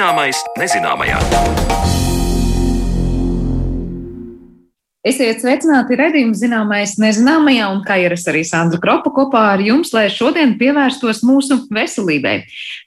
[0.00, 1.18] Zināmais nezināmajā.
[5.04, 10.06] Esiet sveicināti redzējuma zināmais nezināmajā, un kā ierasts arī Sandra Kropa kopā ar jums, lai
[10.08, 12.32] šodien pievērstos mūsu veselībai.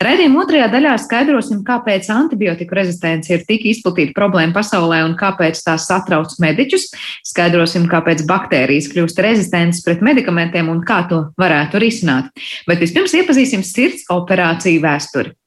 [0.01, 5.85] Redzījuma otrajā daļā skaidrosim, kāpēc antibiotiku rezistence ir tik izplatīta problēma pasaulē un kāpēc tās
[5.91, 6.89] satrauc mediķus.
[7.29, 12.33] Skaidrosim, kāpēc baktērijas kļūst rezistentas pret medikamentiem un kā to varētu risināt.
[12.65, 15.37] Bet vispirms iepazīsim sirds operāciju vēsturi.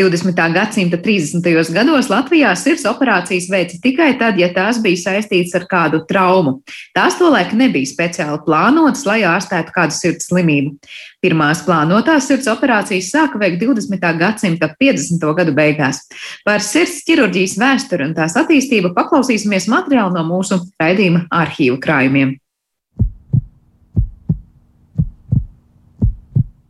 [0.00, 0.52] 20.
[0.54, 1.72] gadsimta 30.
[1.76, 6.60] gados Latvijā sirds operācijas veica tikai tad, ja tās bija saistītas ar kādu traumu.
[6.96, 10.72] Tās tolaik nebija speciāli plānotas, lai ārstētu kādu sirds slimību.
[11.20, 14.10] Pirmās plānotās sirds operācijas sāka veikt 20.
[14.22, 15.30] gadsimta 50.
[15.36, 16.06] gadu beigās.
[16.48, 22.38] Par sirds ķirurģijas vēsturi un tās attīstību paklausīsimies materiālu no mūsu raidījuma arhīvu krājumiem.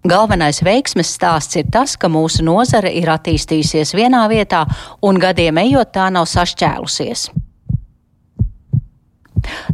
[0.01, 4.65] Galvenais veiksmes stāsts ir tas, ka mūsu nozare ir attīstījusies vienā vietā
[5.05, 7.29] un gadiem ejot tā nav sašķēlusies.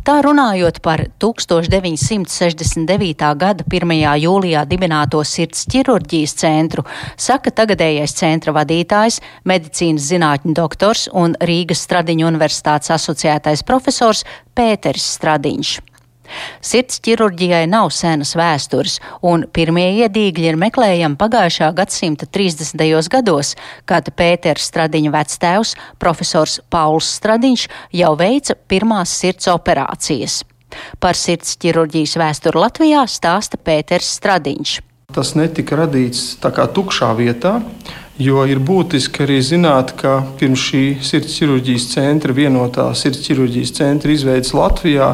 [0.07, 3.31] Tā runājot par 1969.
[3.39, 3.95] gada 1.
[4.23, 6.83] jūlijā dibināto sirds ķirurģijas centru,
[7.17, 15.96] saka tagadējais centra vadītājs, medicīnas zinātņu doktors un Rīgas Stradiņu universitātes asociētais profesors Pēteris Stradiņš.
[16.65, 22.85] Sirds ķirurģijai nav senas vēstures, un pirmie iedīgļi ir meklējami pagājušā gadsimta 30.
[23.13, 27.69] gados, kad Pēters Stradiņa vectēvs, profesors Pauls Stradiņš,
[28.03, 30.43] jau veica pirmās sirds operācijas.
[31.01, 34.81] Par sirds ķirurģijas vēsturi Latvijā stāsta Pēters Stradiņš.
[35.15, 37.61] Tas netika radīts tā kā tukšā vietā.
[38.17, 44.15] Jo ir būtiski arī zināt, ka pirms šī sirds ķirurģijas centra, vienotā sirds ķirurģijas centra
[44.15, 45.11] izveidas Latvijā,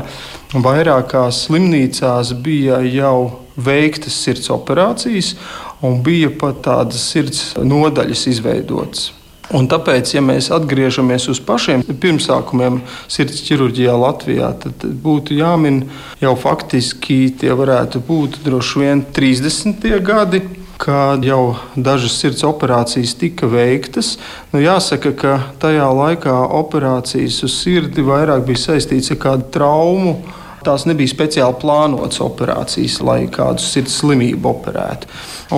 [0.52, 5.34] vairākās slimnīcās bija jau veiktas sirds operācijas,
[5.82, 9.10] un bija pat tādas sirds nodaļas izveidotas.
[9.52, 12.78] Un tāpēc, ja mēs atgriežamies uz pašiem pirmsākumiem
[13.10, 15.82] sirds ķirurģijā Latvijā, tad būtu jāmin
[16.22, 19.88] jau faktiski tie varētu būt droši vien 30.
[20.00, 20.44] gadi
[20.82, 24.16] kad jau dažas sirds operācijas tika veiktas.
[24.50, 30.16] Nu, jāsaka, ka tajā laikā operācijas uz sirdi vairāk bija saistītas ar kādu traumu.
[30.62, 35.06] Tās nebija speciāli plānotas operācijas, lai kādu sirds slimību operētu.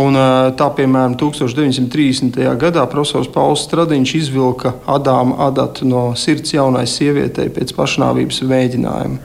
[0.00, 0.16] Un,
[0.58, 2.38] tā, piemēram, 1930.
[2.60, 9.18] gadā profesors Pauls Stradiņš izvilka Adāmu adatu no sirds jaunai sievietei pēc pašnāvības mēģinājuma.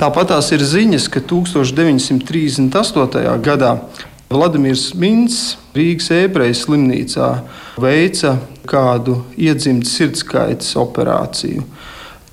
[0.00, 3.38] Tāpat tās ir ziņas, ka 1938.
[3.44, 3.72] gadā
[4.32, 5.34] Vladimirs Mins
[5.76, 7.28] Rīgas ebreju slimnīcā
[7.82, 8.30] veica
[8.66, 11.62] kādu iedzimtas sirdskaitas operāciju.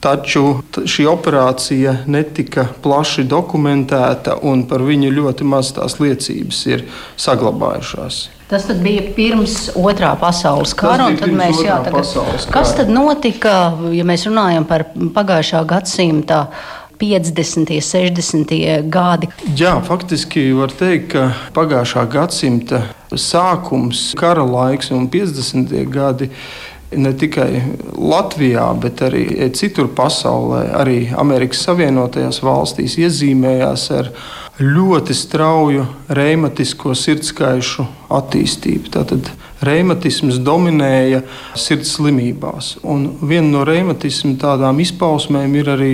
[0.01, 6.87] Taču šī operācija netika plaši dokumentēta, un par viņu ļoti maz tās liecības ir
[7.21, 8.21] saglabājušās.
[8.49, 11.05] Tas bija pirms otrā pasaules kara.
[11.19, 13.53] Tad mēs, jā, tagad, kas tad notika,
[13.93, 16.47] ja mēs runājam par pagājušā gadsimta
[17.01, 17.61] 50.
[17.61, 18.57] un 60.
[18.89, 19.29] gadi.
[19.57, 22.83] Jā, faktiski var teikt, ka pagājušā gadsimta
[23.13, 25.77] sākums, kara laiks un 50.
[25.93, 26.29] gadi
[26.91, 27.61] ne tikai
[27.95, 29.25] Latvijā, bet arī
[29.55, 34.11] citur pasaulē, arī Amerikas Savienotajās valstīs iezīmējās ar
[34.61, 38.91] ļoti strauju reimatisko sirdskaišu attīstību.
[38.93, 39.31] Tātad
[39.65, 41.23] reimatisms dominēja
[41.55, 42.75] sirds slimībās.
[42.83, 45.93] Un viena no reimatisma tādām izpausmēm ir arī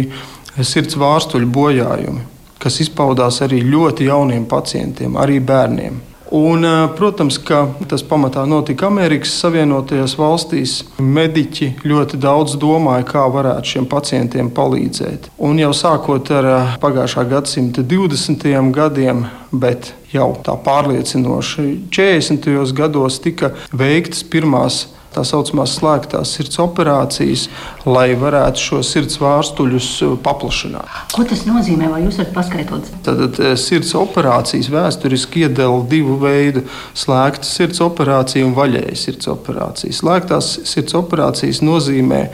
[0.66, 2.26] sirds vārstuļu bojājumi,
[2.62, 6.02] kas izpaudās arī ļoti jauniem pacientiem, arī bērniem.
[6.32, 10.82] Un, eh, protams, ka tas pamatā notika Amerikas Savienotajās valstīs.
[11.00, 15.30] Mediķi ļoti daudz domāja, kā varētu šiem pacientiem palīdzēt.
[15.40, 18.72] Un jau sākot ar eh, pagājušā gadsimta 20.
[18.76, 22.74] gadiem, bet jau tā pārliecinoši 40.
[22.76, 24.86] gados tika veiktas pirmās
[25.18, 27.48] tā saucamās slēgtās sirds operācijas,
[27.88, 30.94] lai varētu šo sirds vārstuļus uh, paplašināt.
[31.16, 31.90] Ko tas nozīmē?
[31.94, 32.92] Vai jūs varat paskaidrot?
[33.08, 36.66] Tad uh, sirds operācijas vēsturiski iedala divu veidu-
[37.04, 39.96] slēgta sirds operācija un vaļēja sirds operācija.
[39.96, 42.28] Slēgtās sirds operācijas nozīmē,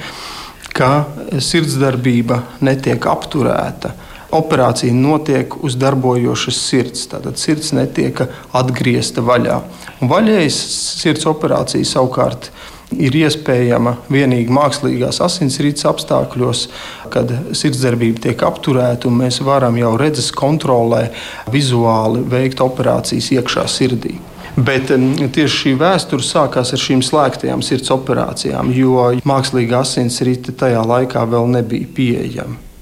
[0.74, 1.06] ka
[1.38, 3.94] sirdsdarbība netiek apturēta
[4.34, 7.08] operācija notiek uz darbojošas sirds.
[7.12, 8.26] Tātad sirds netiek
[8.56, 9.60] atgriezta vaļā.
[10.02, 10.60] Un vaļējas
[11.04, 12.52] sirds operācija savukārt
[12.94, 16.68] ir iespējama tikai mākslīgās asinsrites apstākļos,
[17.14, 21.08] kad sirdsdarbība tiek apturēta un mēs varam jau redzes kontrolē
[21.54, 24.18] vizuāli veikt operācijas iekšā sirdī.
[24.54, 24.92] Bet
[25.34, 31.50] tieši šī vēsture sākās ar šīm slēgtajām sirds operācijām, jo mākslīga asinsrite tajā laikā vēl
[31.56, 32.73] nebija pieejama.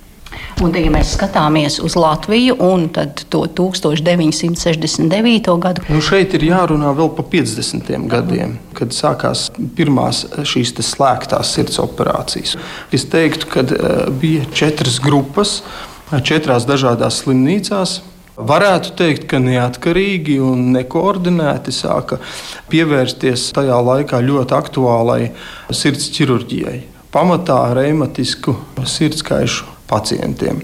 [0.61, 5.47] Un, ja mēs skatāmies uz Latviju un to 1969.
[5.63, 7.89] gadu, nu šeit ir jārunā vēl par 50.
[8.11, 9.47] gadiem, kad sākās
[9.77, 12.53] pirmās šīs slēgtās sirds operācijas.
[12.93, 13.65] Es teiktu, ka
[14.21, 15.63] bija četras grupas,
[16.21, 18.01] četrās dažādās slimnīcās.
[18.37, 22.21] Varētu teikt, ka neatkarīgi un nekoordinēti sāka
[22.69, 25.33] pievērsties tajā laikā ļoti aktuālai
[25.73, 26.79] sirds ķirurģijai.
[27.11, 28.55] Pamatā reimatisku
[28.87, 30.63] sirdskaišu pacientiem.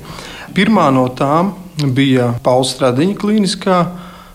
[0.56, 1.53] Pirmā no tām
[1.94, 3.79] bija Pauls Stradiņa klīniskā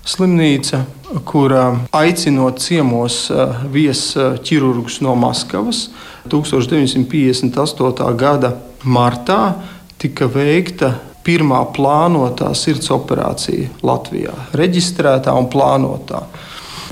[0.07, 0.85] slimnīca,
[1.29, 5.89] kura aicinot ciemos eh, viesķirurgus no Maskavas
[6.31, 8.17] 1958.
[8.17, 8.55] gada
[8.85, 9.41] martā
[10.01, 16.25] tika veikta pirmā plānotā sirds operācija Latvijā, reģistrētā un plānotā.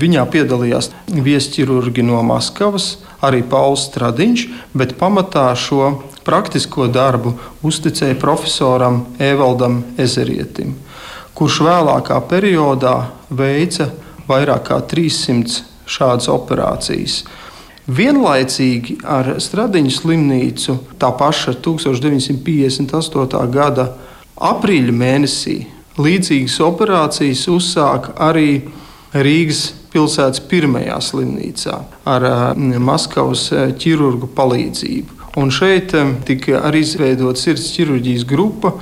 [0.01, 5.91] Viņā piedalījās viesķirurgi no Maskavas, arī Pauls Stradiņš, bet pamatā šo
[6.25, 7.33] praktisko darbu
[7.65, 10.75] uzticēja profesoram Evaldam Ezerietim,
[11.33, 12.95] kurš vēlākā periodā
[13.29, 13.89] veica
[14.29, 17.23] vairāk kā 300 šādas operācijas.
[17.91, 23.41] Vienlaicīgi ar Stradiņu slimnīcu tā paša 1958.
[23.51, 23.87] gada
[24.37, 25.57] aprīļa mēnesī
[26.01, 28.61] līdzīgas operācijas uzsāka arī
[29.11, 32.27] Rīgas pilsētas pirmajā slimnīcā ar
[32.79, 33.49] Maskavas
[33.81, 35.20] ķirurgu palīdzību.
[35.39, 35.93] Un šeit
[36.27, 38.73] tika arī izveidota sirds ķirurģijas grupa.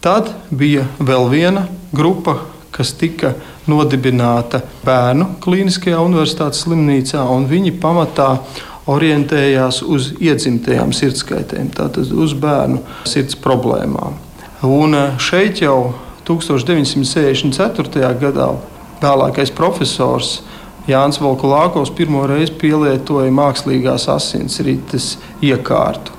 [0.00, 2.38] Tad bija vēl viena grupa,
[2.72, 3.34] kas tika
[3.68, 8.30] nodibināta bērnu klīniskajā universitātes slimnīcā, un viņi pamatā
[8.88, 14.16] orientējās uz iedzimtajām sirdskaitēm, tātad uz bērnu sirds problēmām.
[14.64, 15.92] Un eh, šeit jau
[16.28, 18.14] 1964.
[18.20, 18.48] gadā
[19.02, 20.38] vēlākais profesors
[20.88, 26.14] Jānis Volkulākovs pirmo reizi pielietoja mākslīgās asinsrites iekārtu.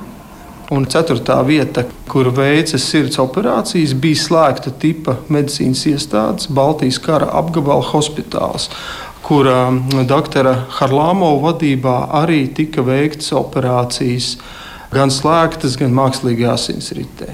[0.70, 7.88] Un ceturtā vieta, kur veica sirds operācijas, bija slēgta tipa medicīnas iestādes Baltijas kara apgabala
[7.90, 8.68] hospitāls,
[9.26, 14.36] kur um, doktora Harlāmova vadībā arī tika veiktas operācijas
[14.94, 17.34] gan slēgtas, gan mākslīgā asinsritē.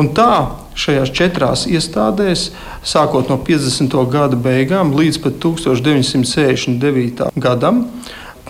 [0.00, 0.32] Un tā
[0.80, 2.50] šajās četrās iestādēs,
[2.86, 3.96] sākot no 50.
[4.12, 7.30] gada beigām līdz pat 1969.
[7.36, 7.84] gadam,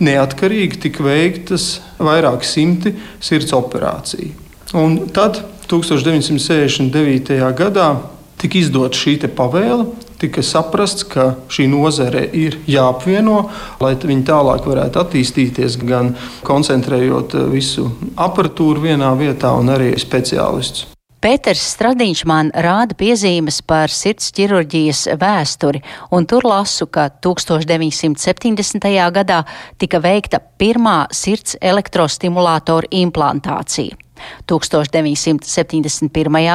[0.01, 4.33] neatkarīgi tika veiktas vairāk simti sirds operāciju.
[4.79, 7.41] Un tad 1969.
[7.59, 7.89] gadā
[8.41, 9.85] tika izdota šī pavēle,
[10.21, 13.43] tika saprasts, ka šī nozare ir jāapvieno,
[13.81, 16.15] lai viņi tālāk varētu attīstīties, gan
[16.47, 21.00] koncentrējot visu aparatūru vienā vietā un arī speciālistus.
[21.21, 25.83] Pēters Stradiņš man rāda piezīmes par sirds ķirurģijas vēsturi,
[26.17, 28.87] un tur lasu, ka 1970.
[29.13, 29.43] gadā
[29.77, 33.99] tika veikta pirmā sirds elektrostimulātora implantācija.
[34.49, 36.09] 1971.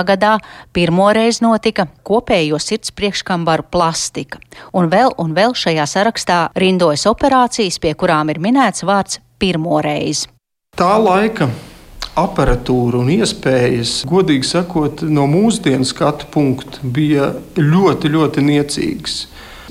[0.10, 0.34] gadā
[0.74, 4.42] pirmoreiz notika kopējo sirds priekškambaru plastika,
[4.74, 10.26] un vēl un vēl šajā sarakstā rindojas operācijas, pie kurām ir minēts vārds pirmoreiz.
[10.74, 11.50] Tā laika
[12.20, 19.18] aparatūra un iespējas, godīgi sakot, no mūsdienu skatu punkta bija ļoti, ļoti niecīgas.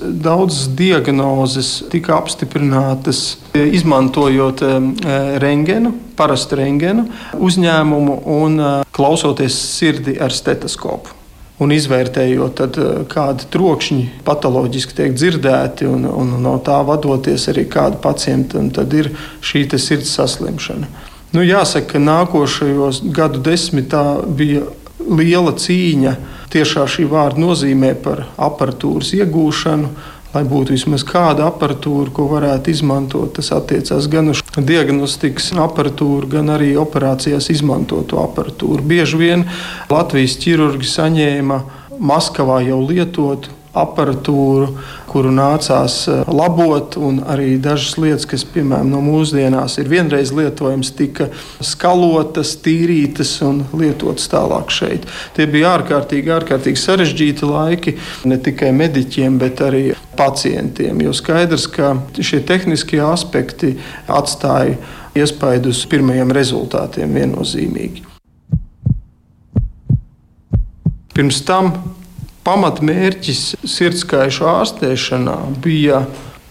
[0.05, 4.61] Daudzas diagnozes tika apstiprinātas, izmantojot
[5.41, 7.07] rengenu, parastu rengenu
[7.38, 8.64] uzņēmumu un
[8.95, 11.23] klausoties sirdi ar stetoskopu.
[11.62, 12.76] Un izvērtējot, tad,
[13.12, 19.69] kādi trokšņi patoloģiski tiek dzirdēti, un, un no tā vadoties arī kāda pacientam ir šī
[19.78, 21.13] sirds saslimšana.
[21.35, 24.69] Nu, jāsaka, ka nākošajos gadu desmitā bija
[25.03, 26.12] liela cīņa
[26.55, 29.91] tiešā šī vārda nozīmē par aparatūras iegūšanu.
[30.35, 36.50] Lai būtu vismaz kāda aparatūra, ko varētu izmantot, tas attiecās gan uz diagnostikas aparatūru, gan
[36.55, 38.83] arī operācijās izmantoto aparatūru.
[38.83, 39.45] Bieži vien
[39.91, 41.61] Latvijas ķirurgi saņēma
[42.03, 44.69] Maskavā jau lietotu aparatūru,
[45.11, 50.93] kuru nācās eh, labot, un arī dažas lietas, kas, piemēram, no mūsdienās ir vienreiz lietojamas,
[50.99, 51.28] tika
[51.64, 55.09] skalotas, tīrītas un lietotas tālāk šeit.
[55.37, 57.97] Tie bija ārkārtīgi, ārkārtīgi sarežģīti laiki
[58.31, 59.85] ne tikai mediķiem, bet arī
[60.16, 61.02] pacientiem.
[61.02, 63.75] Jo skaidrs, ka šie tehniskie aspekti
[64.07, 64.78] atstāja
[65.14, 68.02] iespaidu uz pirmajiem rezultātiem viennozīmīgi.
[71.14, 71.71] Pirms tam
[72.45, 76.05] pamatmērķis sirdskaišu ārstēšanā bija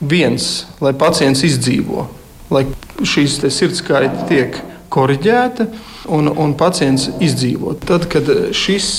[0.03, 2.07] viens, lai pacients izdzīvo,
[2.53, 2.65] lai
[3.05, 4.59] šīs sirdskaita tiek
[4.93, 5.67] korģēta
[6.13, 7.75] un, un pacients izdzīvo.
[7.87, 8.89] Tad, kad šis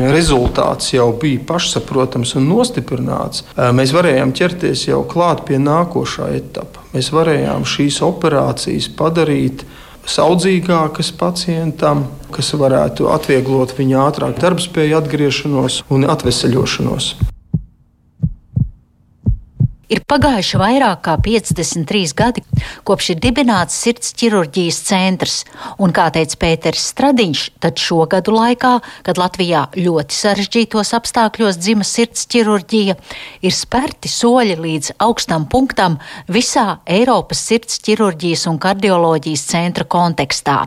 [0.00, 3.44] rezultāts jau bija pašsaprotams un nostiprināts,
[3.76, 6.82] mēs varējām ķerties jau klāt pie nākošā etapa.
[6.94, 9.62] Mēs varējām šīs operācijas padarīt
[10.10, 17.14] saudzīgākas pacientam, kas varētu atvieglot viņa ātrāk darbspēju atgriešanos un atveseļošanos.
[19.90, 22.44] Ir pagājuši vairāk kā 53 gadi,
[22.86, 25.38] kopš ir dibināts sirds ķirurģijas centrs,
[25.82, 31.86] un, kā teica Pēters Stradiņš, tad šo gadu laikā, kad Latvijā ļoti sarežģītos apstākļos dzima
[31.88, 32.94] sirds ķirurģija,
[33.42, 35.98] ir spērti soļi līdz augstam punktam
[36.30, 40.60] visā Eiropas sirds ķirurģijas un kardioloģijas centra kontekstā.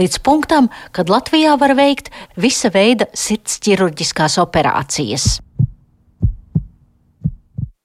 [0.00, 2.08] Līdz punktam, kad Latvijā var veikt
[2.40, 5.40] visa veida sirds ķirurģiskās operācijas.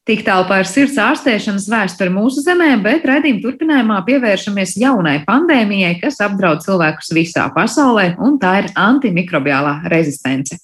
[0.05, 6.19] Tik tālu par sirds ārstēšanas vēsturi mūsu zemē, bet redzījuma turpinājumā pievēršamies jaunai pandēmijai, kas
[6.21, 10.61] apdraud cilvēkus visā pasaulē, un tā ir antimikrobiālā rezistence.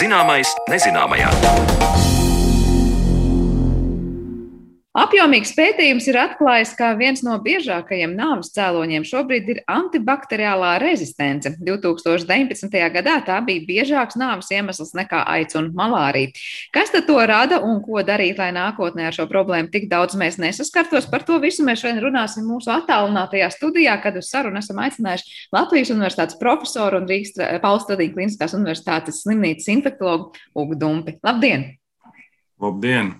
[0.00, 1.85] Zināmais nezināmajā.
[4.96, 11.50] Apjomīgs pētījums ir atklājis, ka viens no biežākajiem nāves cēloņiem šobrīd ir antibakteriālā rezistence.
[11.60, 12.78] 2019.
[12.94, 16.32] gadā tā bija biežāks nāves iemesls nekā aids un malārija.
[16.72, 20.40] Kas tad to rada un ko darīt, lai nākotnē ar šo problēmu tik daudz mēs
[20.40, 21.10] nesaskartos?
[21.12, 25.92] Par to visu mēs šodien runāsim mūsu attālinātajā studijā, kad uz sarunu esam aicinājuši Latvijas
[25.92, 31.18] Universitātes profesoru un Rīgas Paulstradīna Kliniskās Universitātes slimnīcas infektologu Ugu Dumpi.
[31.20, 31.68] Labdien!
[32.64, 33.18] Labdien!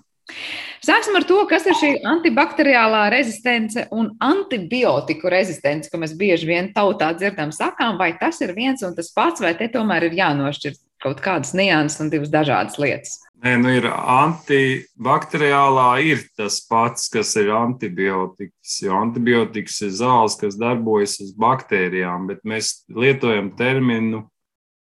[0.83, 6.69] Sāksim ar to, kas ir šī antibakteriālā rezistence un antibiotiku rezistence, ko mēs bieži vien
[6.75, 10.77] tautā dzirdam sakām, vai tas ir viens un tas pats, vai te tomēr ir jānošķir
[11.03, 13.17] kaut kādas nianses un divas dažādas lietas.
[13.45, 20.57] Nē, nu ir antibakteriālā ir tas pats, kas ir antibiotikas, jo antibiotikas ir zāles, kas
[20.57, 24.23] darbojas uz baktērijām, bet mēs lietojam terminu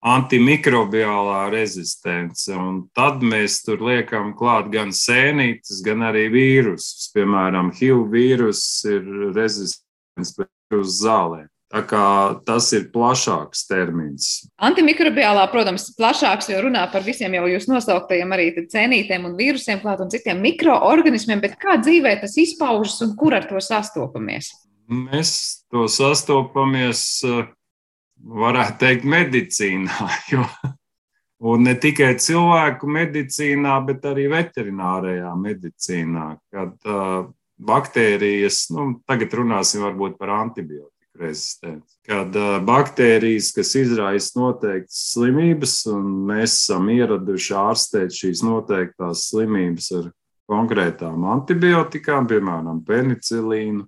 [0.05, 2.53] antimikrobiālā rezistence.
[2.53, 7.09] Un tad mēs tur liekam klāt gan sēnītes, gan arī vīrusus.
[7.15, 9.03] Piemēram, HIV vīrus ir
[9.35, 11.50] rezistents pret uz zālēm.
[11.74, 12.05] Tā kā
[12.45, 14.27] tas ir plašāks termins.
[14.63, 20.03] Antimikrobiālā, protams, plašāks, jo runā par visiem jau jūs nosauktajiem arī cēnītēm un vīrusiem klāt
[20.05, 24.53] un citiem mikroorganismiem, bet kā dzīvē tas izpaužas un kur ar to sastopamies?
[24.85, 25.33] Mēs
[25.74, 27.25] to sastopamies
[28.24, 30.10] varētu teikt, medicīnā.
[30.31, 30.45] Jo,
[31.51, 37.27] un ne tikai cilvēku medicīnā, bet arī veterinārajā medicīnā, kad uh,
[37.62, 41.98] baktērijas, nu, tagad runāsim varbūt par antibiotiku rezistenci.
[42.07, 49.91] Kad uh, baktērijas, kas izraisa noteiktas slimības, un mēs esam ieraduši ārstēt šīs noteiktās slimības
[50.00, 50.10] ar
[50.51, 53.86] konkrētām antibiotikām, piemēram, penicilīnu,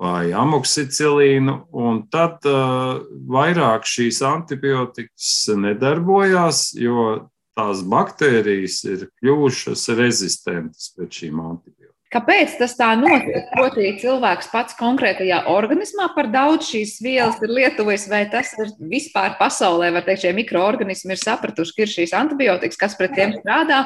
[0.00, 2.98] vai amoksicilīnu, un tad uh,
[3.30, 11.92] vairāk šīs antibiotikas nedarbojās, jo tās baktērijas ir kļuvušas rezistentas pret šīm antibiotikām.
[12.14, 13.48] Kāpēc tas tā notiek?
[13.56, 19.34] Proti, cilvēks pats konkrētajā organismā par daudz šīs vielas ir lietojis, vai tas ir vispār
[19.40, 23.80] pasaulē, var teikt, šie mikroorganismi ir sapratuši, ka ir šīs antibiotikas, kas pret tiem strādā,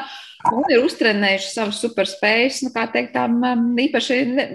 [0.53, 3.41] un ir uztrenējuši savas superspējas, nu, kā teikt, tām
[3.88, 4.47] īpaši ne,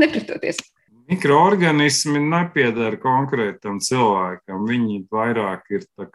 [0.00, 0.64] nepretoties.
[1.04, 4.62] Mikroorganismi nepiedara konkrētam cilvēkam.
[4.68, 6.06] Viņi vairāk ir tā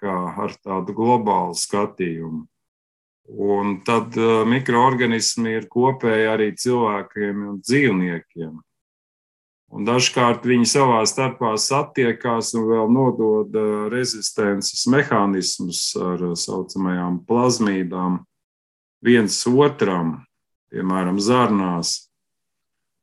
[0.41, 2.47] ar tādu globālu skatījumu.
[3.29, 8.55] Un tad uh, mikroorganismi ir kopēji arī cilvēkiem un dzīvniekiem.
[9.69, 17.21] Un dažkārt viņi savā starpā satiekās un vēl nodod uh, rezistences mehānismus ar tā saucamajām
[17.29, 18.23] plazmīdām
[19.05, 20.23] viens otram,
[20.73, 22.08] piemēram, zarnās.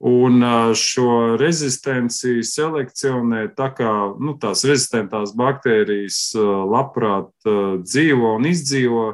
[0.04, 0.42] Un
[0.76, 7.32] šo rezistenci selekcionē tā, kā nu, tās rezistentās baktērijas labprāt
[7.80, 9.06] dzīvo un izdzīvo.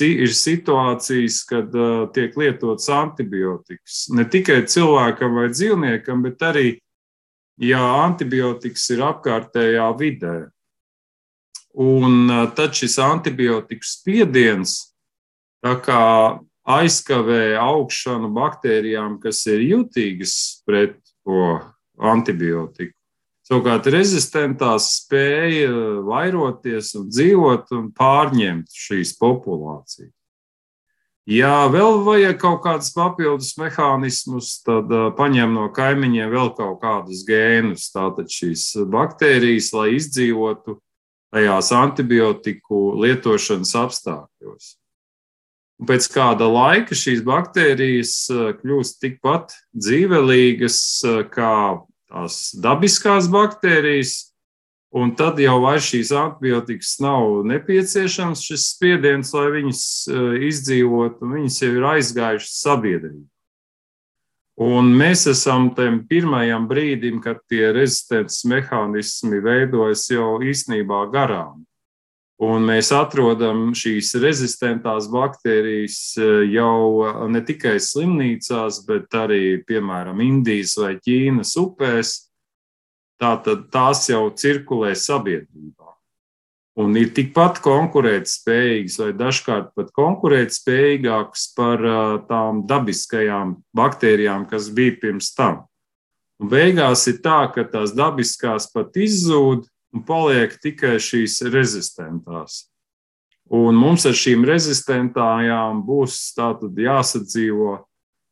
[0.00, 1.74] Ir situācijas, kad
[2.16, 4.06] tiek lietots antibiotikas.
[4.16, 6.70] Ne tikai cilvēkam vai dzīvniekam, bet arī,
[7.60, 10.36] ja antibiotikas ir apkārtējā vidē.
[11.76, 14.78] Un tad šis antibiotiku spiediens,
[15.60, 16.00] tā kā
[16.68, 20.34] aizkavē augšanu baktērijām, kas ir jutīgas
[20.66, 21.58] pret to
[21.98, 22.94] antibiotiku.
[23.42, 25.72] Savukārt rezistentās spēja
[26.06, 30.14] vairoties un dzīvot un pārņemt šīs populācijas.
[31.28, 37.22] Ja vēl vajag kaut kādus papildus mehānismus, tad uh, paņem no kaimiņiem vēl kaut kādus
[37.28, 37.90] gēnus.
[37.94, 40.80] Tātad šīs baktērijas, lai izdzīvotu
[41.32, 44.72] tajās antibiotiku lietošanas apstākļos.
[45.82, 50.76] Un pēc kāda laika šīs baktērijas eh, kļūst tikpat dzīvelīgas
[51.10, 51.54] eh, kā
[52.06, 54.20] tās dabiskās baktērijas,
[54.92, 59.84] Un tad jau vairs šīs antibiotikas nav nepieciešams, šis spiediens, lai viņas
[60.50, 63.24] izdzīvotu, un viņas jau ir aizgājušas sabiedrībā.
[64.60, 71.64] Un mēs esam tam pirmajam brīdim, kad tie rezistences mehānismi veidojas jau īstenībā garām.
[72.40, 80.74] Un mēs atrodam šīs rezistentās baktērijas e, jau ne tikai slimnīcās, bet arī, piemēram, Indijas
[80.80, 82.16] vai Ķīnas upēs.
[83.22, 85.92] Tātad tās jau cirkulē sabiedrībā.
[86.82, 91.98] Un ir tikpat konkurētspējīgas, vai dažkārt pat konkurētspējīgākas par e,
[92.30, 95.66] tām dabiskajām baktērijām, kas bija pirms tam.
[96.42, 102.66] Un beigās ir tā, ka tās dabiskās pat izzūd, un paliek tikai šīs rezistentās.
[103.52, 107.74] Un mums ar šīm rezistentājām būs jāsadzīvo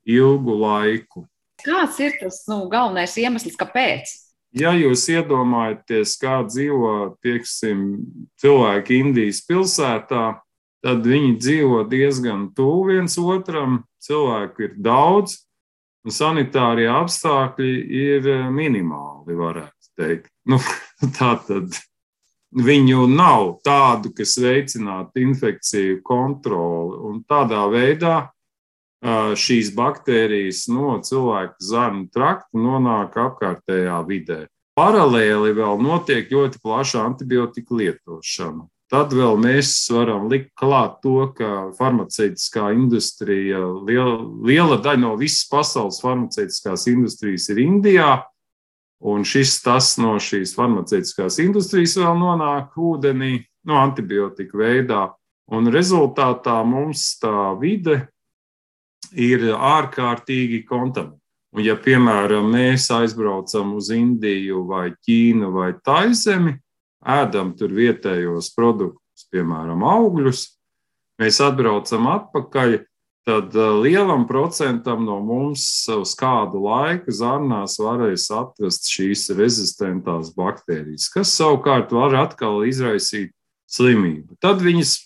[0.09, 1.27] ilgu laiku.
[1.61, 4.15] Kāds ir tas nu, galvenais iemesls, kāpēc?
[4.57, 8.01] Ja jūs iedomājaties, kā dzīvo pieksim,
[8.41, 10.41] cilvēki Indijas pilsētā,
[10.83, 15.37] tad viņi dzīvo diezgan tuvu viens otram, cilvēku ir daudz,
[16.09, 20.31] sanitārie apstākļi ir minimāli, varētu teikt.
[20.49, 20.61] Nu,
[21.19, 21.77] tā tad
[22.51, 26.99] viņu nav tādu, kas veicinātu infekciju kontroli.
[27.11, 28.17] Un tādā veidā
[29.01, 34.41] šīs baktērijas no cilvēka zarnu trakta nonāk apkārtējā vidē.
[34.77, 38.67] Paralēli vēl notiek ļoti plaša antibiotika lietošana.
[38.91, 45.47] Tad vēl mēs varam likt klāt to, ka farmaceitiskā industrija, liela, liela daļa no visas
[45.51, 48.17] pasaules farmaceitiskās industrijas ir Indijā,
[49.01, 55.07] Un šis tas no šīs farmaceitiskās industrijas vēl nonāk ūdenī, no antibiotika veidā.
[55.51, 58.03] Un rezultātā mums tā vide
[59.17, 61.17] ir ārkārtīgi kontaminēta.
[61.51, 66.53] Un, ja, piemēram, mēs aizbraucam uz Indiju vai Ķīnu vai Taizemi,
[67.01, 70.45] ēdam tur vietējos produktus, piemēram, augļus,
[71.21, 72.79] mēs atbraucam atpakaļ,
[73.29, 81.11] tad eh, lielam procentam no mums uz kādu laiku zarnās varēs atrast šīs rezistentās baktērijas,
[81.13, 83.35] kas savukārt var atkal izraisīt
[83.71, 84.37] slimību.
[84.43, 84.97] Tad viņas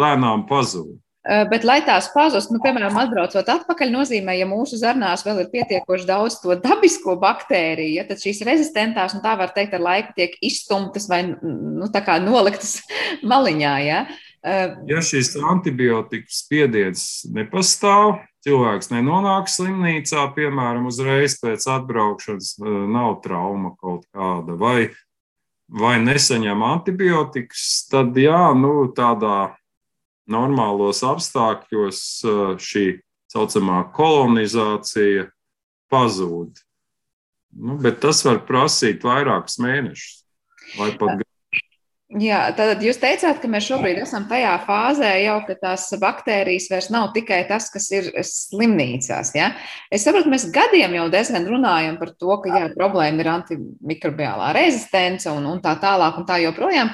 [0.00, 0.98] lēnām pazūd.
[1.20, 5.50] Eh, bet, lai tās pazustu, nu, piemēram, atbraucot atpakaļ, nozīmē, ja mūsu zarnās vēl ir
[5.52, 10.16] pietiekoši daudz to dabisko baktēriju, ja, tad šīs rezistentās, un tā var teikt, ar laiku
[10.16, 11.90] tiek izstumtas vai nu,
[12.24, 12.78] noliktas
[13.34, 13.74] maliņā.
[13.84, 14.00] Ja.
[14.40, 23.76] Uh, Ja šis antibiotiku spiediens nepastāv, cilvēks nenonāk slimnīcā, piemēram, uzreiz pēc atbraukšanas nav trauma
[23.76, 24.88] kaut kāda, vai,
[25.68, 29.50] vai nesaņem antibiotikas, tad jā, nu, tādā
[30.32, 32.02] normālos apstākļos
[32.62, 32.86] šī
[33.30, 35.28] saucamā kolonizācija
[35.90, 36.62] pazūd.
[37.60, 40.20] Nu, bet tas var prasīt vairākus mēnešus
[40.78, 41.24] vai pat
[42.18, 46.88] Jā, tad jūs teicāt, ka mēs šobrīd esam tajā fāzē, jau, ka tās baktērijas vairs
[46.90, 49.30] nav tikai tas, kas ir slimnīcās.
[49.38, 49.52] Ja?
[49.94, 55.30] Es saprotu, mēs gadiem jau diezgan runājam par to, ka jā, problēma ir antimikrobiālā rezistence
[55.30, 56.90] un, un tā tālāk un tā joprojām.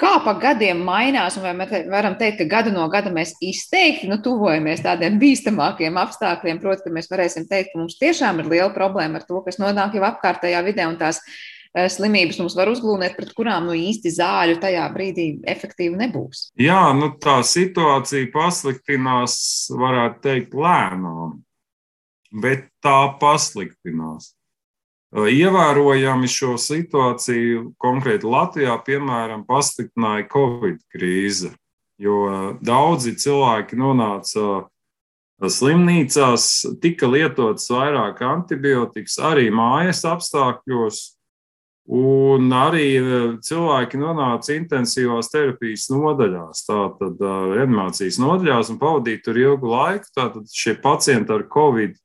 [0.00, 4.08] Kā pa gadiem mainās, un vai mēs varam teikt, ka gadu no gada mēs izteikti
[4.08, 8.70] nu, tuvojamies tādiem bīstamākiem apstākļiem, proti, ka mēs varēsim teikt, ka mums tiešām ir liela
[8.72, 11.20] problēma ar to, kas nonāk jau apkārtējā vidē un tās
[11.70, 16.48] Eh, slimības mums var uzglūnēt, pret kurām nu īsti zāļu tajā brīdī efektīvi nebūs.
[16.58, 19.36] Jā, nu tā situācija pasliktinās,
[19.78, 21.36] varētu teikt, lēnām,
[22.42, 24.32] bet tā pasliktinās.
[25.10, 31.50] Ievērojami šo situāciju konkrēti Latvijā, piemēram, pasliktināja Covid krīze,
[31.98, 34.68] jo daudzi cilvēki nonāca
[35.40, 36.46] slimnīcās,
[36.84, 41.02] tika lietotas vairāk antibiotikas arī mājas apstākļos,
[41.90, 49.40] Un arī e, cilvēki nonāca intensīvās terapijas nodaļās, tātad e, reanimācijas nodaļās un pavadīja tur
[49.40, 50.06] ilgu laiku.
[50.14, 51.96] Tātad šie pacienti ar covid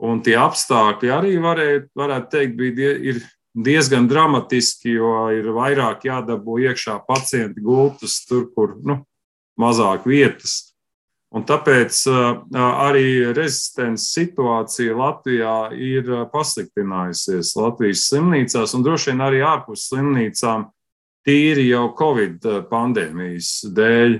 [0.00, 3.14] un tie apstākļi arī varēja, varētu teikt, bija die,
[3.54, 9.00] diezgan dramatiski, jo ir vairāk jādabū iekšā pacienti gultas tur, kur nu,
[9.60, 10.70] mazāk vietas.
[11.30, 11.94] Un tāpēc
[12.58, 20.66] arī rezistences situācija Latvijā ir pasliktinājusies Latvijas slimnīcās un droši vien arī ārpus slimnīcām,
[21.26, 24.18] tīri jau Covid pandēmijas dēļ.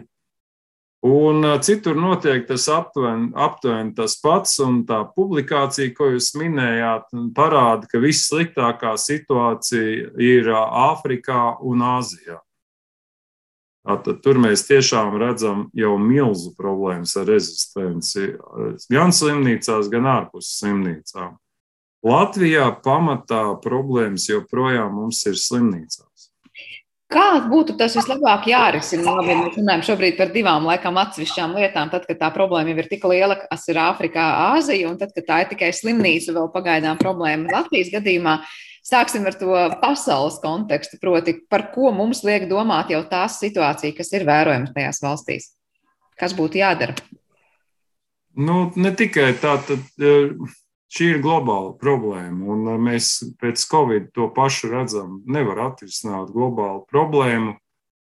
[1.01, 7.89] Un citur notiek tas aptuveni, aptuveni tas pats, un tā publikācija, ko jūs minējāt, parāda,
[7.89, 12.37] ka vissliktākā situācija ir Āfrikā un Āzijā.
[13.81, 18.35] Tātad tur mēs tiešām redzam jau milzu problēmas ar rezistenci
[18.93, 21.39] gan slimnīcās, gan ārpus slimnīcām.
[22.05, 26.10] Latvijā pamatā problēmas joprojām mums ir slimnīcās.
[27.11, 29.17] Kā būtu tas vislabāk jārisina?
[29.17, 31.91] Labi, mēs runājam šobrīd par divām laikam atsevišķām lietām.
[31.91, 35.27] Tad, kad tā problēma jau ir tik liela, kas ir Āfrikā, Āzija, un tad, kad
[35.27, 38.37] tā ir tikai slimnīca, vēl pagaidām problēma Latvijas gadījumā.
[38.87, 44.15] Sāksim ar to pasaules kontekstu, proti, par ko mums liek domāt jau tās situācija, kas
[44.15, 45.51] ir vērojama tajās valstīs.
[46.21, 46.95] Kas būtu jādara?
[48.39, 49.83] Nu, ne tikai tā, tad
[50.91, 55.21] Šī ir globāla problēma, un uh, mēs pēc Covid to pašu redzam.
[55.31, 57.55] Nevar atrisināt globālu problēmu,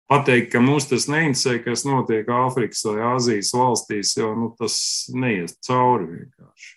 [0.09, 4.75] pateikt, ka mums tas neinteresē, kas notiek Āfrikas vai Āzijas valstīs, jo nu, tas
[5.13, 6.73] neies cauri vienkārši.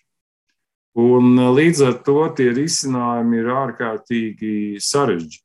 [1.01, 4.53] Un uh, līdz ar to tie risinājumi ir ārkārtīgi
[4.85, 5.41] sarežģīti.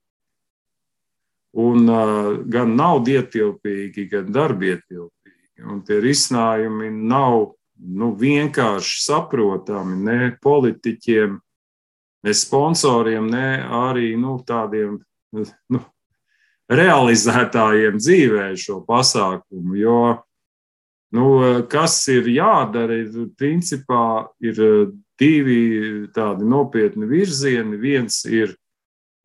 [1.59, 5.65] Un uh, gan nav ietilpīgi, gan darbietilpīgi.
[5.67, 11.39] Un tie risinājumi nav nu, vienkārši saprotami ne politiķiem,
[12.27, 14.99] ne sponsoriem, ne arī nu, tādiem
[15.33, 15.83] nu,
[16.71, 19.77] realizētājiem dzīvē šo pasākumu.
[19.81, 20.01] Jo
[21.17, 21.27] nu,
[21.71, 24.61] kas ir jādara, ir principā ir
[25.21, 27.81] divi tādi nopietni virzieni.
[27.81, 28.55] Viens ir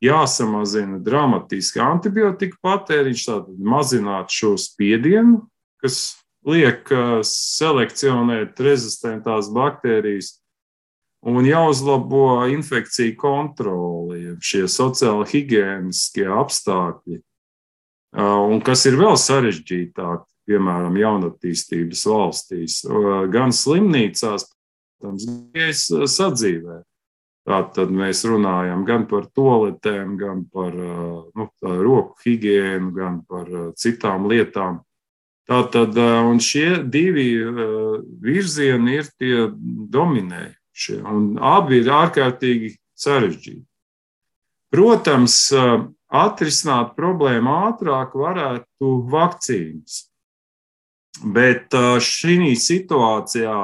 [0.04, 5.44] jāsamazina dramatiski antibiotika patēriņš, tātad mazināt šo spiedienu,
[5.80, 6.16] kas
[6.46, 6.90] liek
[7.26, 10.36] selekcionēt rezistentās baktērijas
[11.26, 17.20] un jāuzlabo infekciju kontroli, šie sociāli higieniskie apstākļi,
[18.22, 22.82] un kas ir vēl sarežģītāk, piemēram, jaunatīstības valstīs,
[23.34, 24.46] gan slimnīcās,
[25.00, 26.84] protams, gan sadzīvē.
[27.46, 34.80] Tātad mēs runājam gan par toaletēm, gan par nu, roku higiēnu, gan par citām lietām.
[35.46, 35.94] Tātad,
[36.42, 37.28] šie divi
[38.24, 39.44] virzieni ir tie
[39.94, 43.62] dominējošie, un abi ir ārkārtīgi sarežģīti.
[44.74, 45.38] Protams,
[46.10, 50.00] atrisināt problēmu ātrāk varētu vakcīnas,
[51.22, 53.60] bet šī situācijā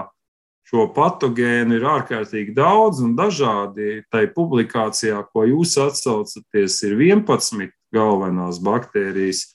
[0.73, 4.01] šo patogēnu ir ārkārtīgi daudz un dažādi.
[4.09, 9.51] Tai publikācijā, ko jūs atsaucaties, ir 11 galvenās baktērijas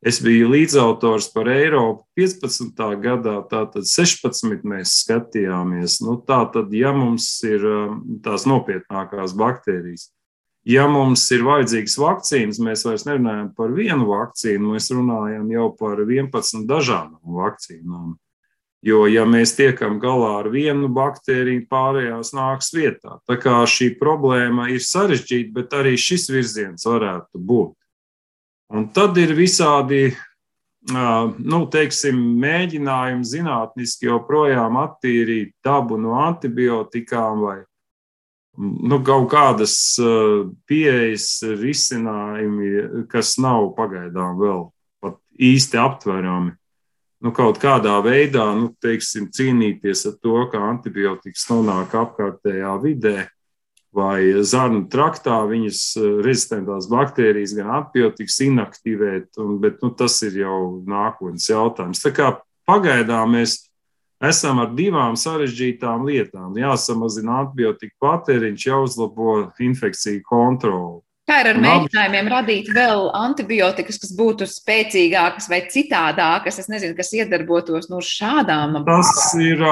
[0.00, 2.78] Es biju līdzautors par Eiropu 15.
[3.02, 5.98] gadā, tātad 16 mēs skatījāmies.
[6.00, 10.06] Nu, tātad, ja mums ir um, tās nopietnākās baktērijas,
[10.64, 16.00] ja mums ir vajadzīgas vakcīnas, mēs vairs nerunājam par vienu vakcīnu, mēs runājam jau par
[16.06, 18.16] 11 dažādām vakcīnām.
[18.80, 23.18] Jo, ja mēs tiekam galā ar vienu baktēriju, pārējās nāks vietā.
[23.28, 27.76] Tā kā šī problēma ir sarežģīta, bet arī šis virziens varētu būt.
[28.70, 30.12] Un tad ir visādi
[30.88, 37.58] nu, teiksim, mēģinājumi zinātniski joprojām attīrīt dabu no antibiotikām vai
[38.60, 39.74] nu, kaut kādas
[40.70, 44.64] pieejas risinājumi, kas nav pagaidām vēl
[45.02, 46.54] pat īsti aptverami.
[47.20, 53.16] Nu, kaut kādā veidā nu, teiksim, cīnīties ar to, ka antibiotikas nonāk apkārtējā vidē,
[53.96, 60.38] vai zarnu traktā viņas eh, rezistentās baktērijas, gan antibiotikas inaktivēt, un, bet nu, tas ir
[60.44, 62.02] jau nākotnes jautājums.
[62.04, 62.30] Tā kā
[62.70, 63.58] pagaidām mēs
[64.22, 66.56] esam ar divām sarežģītām lietām.
[66.60, 71.00] Jāsamazina antibiotika patēriņš, jāuzlabo infekciju kontroli.
[71.30, 76.58] Kā ir ar mēģinājumiem radīt vēl antibiotikas, kas būtu spēcīgākas vai citādākas?
[76.58, 78.80] Es nezinu, kas iedarbotos no šādām.
[78.88, 79.62] Tas ir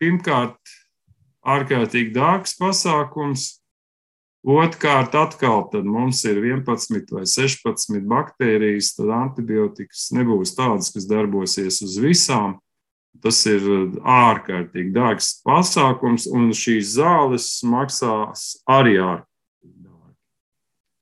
[0.00, 0.56] pirmkārt
[1.46, 3.56] ārkārtīgi dārgs pasākums.
[4.40, 11.98] Otrkārt, atkal mums ir 11 vai 16 baktērijas, tad antibiotikas nebūs tādas, kas darbosies uz
[12.00, 12.56] visām.
[13.20, 13.60] Tas ir
[14.00, 20.16] ārkārtīgi dārgs pasākums, un šīs zāles maksās arī ārkārtīgi dārgi.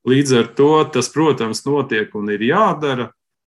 [0.08, 3.12] Līdz ar to tas, protams, notiek un ir jādara,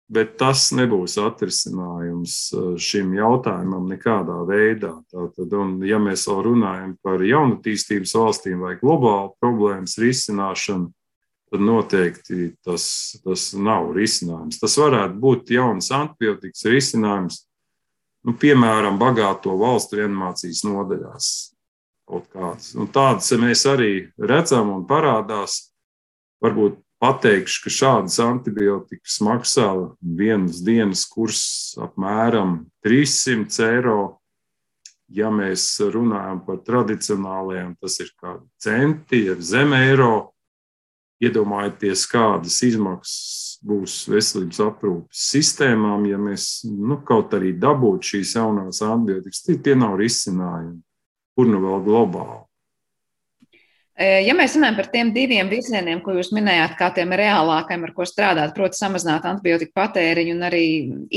[0.09, 4.95] bet tas nebūs atrisinājums uh, šim jautājumam nekādā veidā.
[5.11, 10.89] Tātad, un, ja mēs vēl runājam par jaunatīstības valstīm vai globālu problēmas risināšanu,
[11.49, 12.83] tad noteikti tas,
[13.25, 14.59] tas nav risinājums.
[14.61, 17.39] Tas varētu būt jauns antibiotikas risinājums,
[18.25, 21.31] nu, piemēram, bagāto valstu reanimācijas nodaļās.
[22.09, 25.67] Tādas mēs arī redzam un parādās.
[26.41, 29.69] Varbūt pateikšu, ka šādas antibiotikas maksā
[30.01, 31.41] vienas dienas kurs
[31.79, 33.99] apmēram 300 eiro.
[35.09, 40.35] Ja mēs runājam par tradicionālajiem, tas ir kādi centi, jeb zem eiro.
[41.19, 48.79] Iedomājieties, kādas izmaksas būs veselības aprūpes sistēmām, ja mēs nu, kaut arī dabūtu šīs jaunās
[48.85, 49.41] antibiotikas.
[49.49, 50.77] Tie, nav risinājumi,
[51.35, 52.48] kur nu vēl globāli.
[53.99, 58.05] Ja mēs runājam par tiem diviem virzieniem, ko jūs minējāt, kā tiem reālākajiem, ar ko
[58.07, 60.63] strādāt, proti, samazināt antibiotiku patēriņu un arī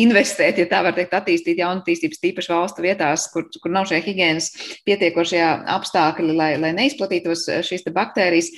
[0.02, 4.50] investēt, ja tā var teikt, attīstīt jaunatīstības tīpaši valstu vietās, kur, kur nav šie higiēnas
[4.88, 5.44] pietiekošie
[5.76, 8.50] apstākļi, lai, lai neizplatītos šīs baktērijas.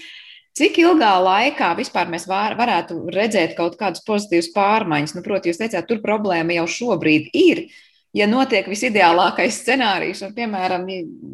[0.57, 5.19] Cik ilgā laikā vispār mēs var, varētu redzēt kaut kādus pozitīvus pārmaiņas?
[5.19, 7.67] Nu, proti, jūs teicāt, tur problēma jau šobrīd ir,
[8.15, 10.87] ja notiek visideālākais scenārijs, un, piemēram,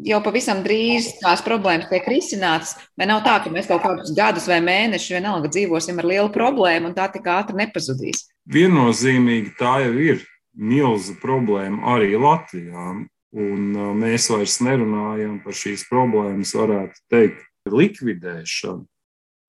[0.07, 4.49] jau pavisam drīz tās problēmas tiek risinātas, vai nav tā, ka mēs kaut kādus gadus
[4.49, 8.25] vai mēnešus vienalga dzīvosim ar lielu problēmu, un tā tik ātri nepazudīs?
[8.51, 10.25] Viennozīmīgi tā jau ir
[10.57, 12.91] milza problēma arī Latvijā.
[13.31, 18.83] Un uh, mēs vairs nerunājam par šīs problēmas, varētu teikt, likvidēšanu.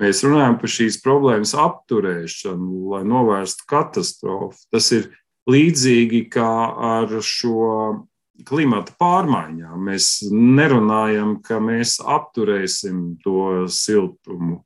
[0.03, 4.59] Mēs runājam par šīs problēmas apturēšanu, lai novērstu katastrofu.
[4.71, 5.11] Tas ir
[5.51, 6.53] līdzīgi kā
[6.93, 8.09] ar šo
[8.49, 9.79] klimata pārmaiņām.
[9.89, 14.63] Mēs nerunājam, ka mēs apturēsim to siltumu,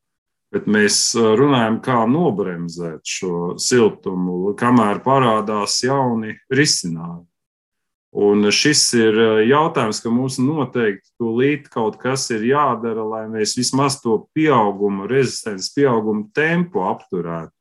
[0.55, 7.27] bet mēs runājam, kā nobremzēt šo siltumu, kamēr parādās jauni risinājumi.
[8.17, 13.99] Un šis ir jautājums, ka mums noteikti tūlīt kaut kas ir jādara, lai mēs vismaz
[14.01, 17.53] to pieaugumu, rezistences pieaugumu tempu apturētu.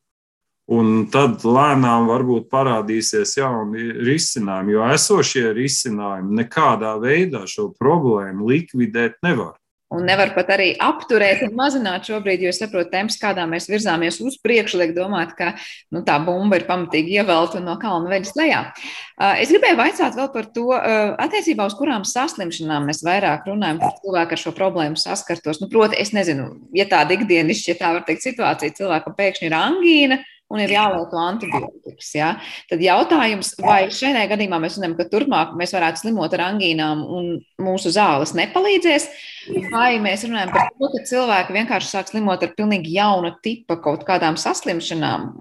[0.65, 9.21] Un tad lēnām varbūt parādīsies jauni risinājumi, jo esošie risinājumi nekādā veidā šo problēmu likvidēt
[9.25, 9.54] nevar.
[9.93, 14.17] Un nevar pat arī apturēt un mazināt šobrīd, jo es saprotu, temps, kādā mēs virzāmies
[14.25, 15.51] uz priekšu, liek domāt, ka
[15.93, 18.63] nu, tā bumba ir pamatīgi ievelta un no kalna veļas lejā.
[19.38, 24.36] Es gribēju vaicāt vēl par to, attiecībā uz kurām saslimšanām mēs vairāk runājam, kur cilvēki
[24.36, 25.62] ar šo problēmu saskartos.
[25.62, 29.60] Nu, proti, es nezinu, ja tāda ikdienišķa, ja tā var teikt, situācija cilvēkam pēkšņi ir
[29.62, 32.10] angīna un ir jālieto antibiotikas.
[32.15, 32.29] Ja?
[32.69, 37.31] Tad jautājums, vai šajā gadījumā mēs zinām, ka turpmāk mēs varētu slimot ar angīnām un
[37.62, 39.08] mūsu zāles nepalīdzēs,
[39.73, 44.05] vai mēs runājam par to, ka cilvēki vienkārši sāk slimot ar pilnīgi jaunu tipu kaut
[44.08, 45.31] kādām saslimšanām,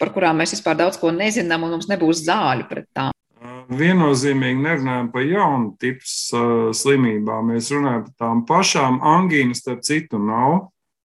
[0.00, 3.12] par kurām mēs vispār daudz ko nezinām un mums nebūs zāļu pret tām.
[3.64, 6.04] Viennozīmīgi nerunājam par jaunu tipu
[6.76, 7.48] slimībām.
[7.52, 10.73] Mēs runājam par tām pašām angīnas, starp citu, nav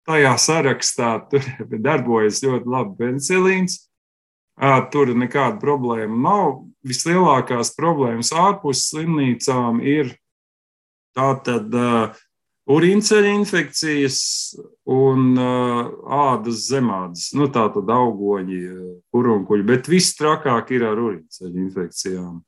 [0.07, 1.45] tajā sarakstā tur
[1.87, 3.81] darbojas ļoti labi penicilīns.
[4.91, 6.61] Tur nekāda problēma nav.
[6.85, 10.13] Vislielākās problēmas ārpus slimnīcām ir
[11.17, 12.15] tātad uh,
[12.71, 14.19] urīnceļa infekcijas
[14.87, 15.89] un uh,
[16.29, 18.59] ādas zemādas, nu tā tad augoņi,
[19.13, 22.39] kurunkuļi, bet viss trakāk ir ar urīnceļa infekcijām.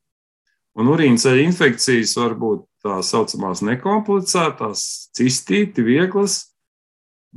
[0.77, 4.83] Un urīnceļa infekcijas var būt tā saucamās nekomplicētās,
[5.17, 6.43] cistīti, vieglas,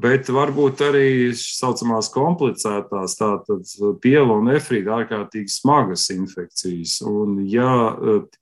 [0.01, 3.67] Bet varbūt arī tā saucamās komplicētās, tātad
[4.01, 7.01] piela un nefrīda ārkārtīgi smagas infekcijas.
[7.05, 7.97] Un, ja,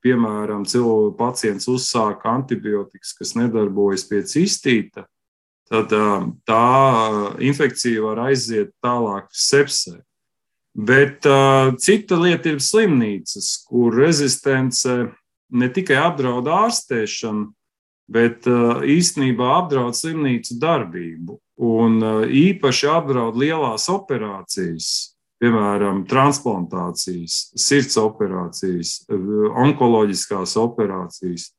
[0.04, 5.06] piemēram, cilvēks pacients uzsāk antibiotikas, kas nedarbojas pie cistīta,
[5.72, 5.90] tad
[6.46, 6.68] tā
[7.48, 9.96] infekcija var aiziet tālāk sepsē.
[10.78, 11.26] Bet
[11.82, 14.94] cita lieta ir slimnīcas, kur rezistence
[15.48, 17.50] ne tikai apdraud ārstēšanu,
[18.08, 21.40] bet īstenībā apdraud slimnīcu darbību.
[21.58, 31.52] Un uh, īpaši apdraud lielās operācijas, piemēram, transplantācijas, sirds operācijas, onkoloģiskās operācijas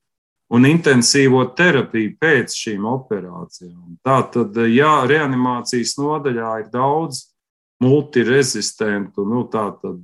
[0.50, 4.00] un intensīvo terapiju pēc šīm operācijām.
[4.06, 7.28] Tātad, ja reanimācijas nodaļā ir daudz
[7.84, 10.02] multirezistentu, nu, tātad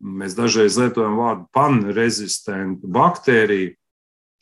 [0.00, 3.74] mēs dažreiz lietojam vārdu panrezistentu baktēriju,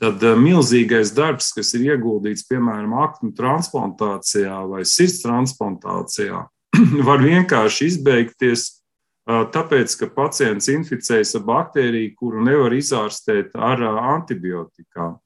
[0.03, 6.43] tad eh, milzīgais darbs, kas ir ieguldīts piemēram aknu transplantācijā vai sirds transplantācijā,
[7.09, 14.03] var vienkārši izbeigties eh, tāpēc, ka pacients inficējas ar baktēriju, kuru nevar izārstēt ar eh,
[14.17, 15.19] antibiotikām.